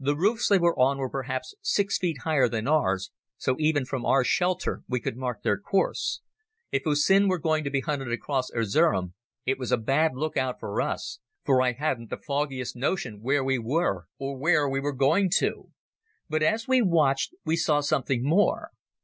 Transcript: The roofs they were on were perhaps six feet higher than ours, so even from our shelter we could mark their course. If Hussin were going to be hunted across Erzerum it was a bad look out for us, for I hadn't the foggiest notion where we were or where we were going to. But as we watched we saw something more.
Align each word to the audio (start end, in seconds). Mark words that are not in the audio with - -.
The 0.00 0.16
roofs 0.16 0.48
they 0.48 0.58
were 0.58 0.76
on 0.76 0.98
were 0.98 1.08
perhaps 1.08 1.54
six 1.62 1.96
feet 1.96 2.22
higher 2.24 2.48
than 2.48 2.66
ours, 2.66 3.12
so 3.36 3.54
even 3.60 3.84
from 3.84 4.04
our 4.04 4.24
shelter 4.24 4.82
we 4.88 4.98
could 4.98 5.16
mark 5.16 5.44
their 5.44 5.56
course. 5.60 6.22
If 6.72 6.82
Hussin 6.82 7.28
were 7.28 7.38
going 7.38 7.62
to 7.62 7.70
be 7.70 7.78
hunted 7.80 8.10
across 8.10 8.50
Erzerum 8.50 9.14
it 9.46 9.56
was 9.56 9.70
a 9.70 9.76
bad 9.76 10.16
look 10.16 10.36
out 10.36 10.58
for 10.58 10.80
us, 10.80 11.20
for 11.44 11.62
I 11.62 11.70
hadn't 11.74 12.10
the 12.10 12.16
foggiest 12.18 12.74
notion 12.74 13.22
where 13.22 13.44
we 13.44 13.60
were 13.60 14.08
or 14.18 14.36
where 14.36 14.68
we 14.68 14.80
were 14.80 14.90
going 14.92 15.30
to. 15.36 15.70
But 16.28 16.42
as 16.42 16.66
we 16.66 16.82
watched 16.82 17.32
we 17.44 17.54
saw 17.54 17.78
something 17.80 18.24
more. 18.24 18.72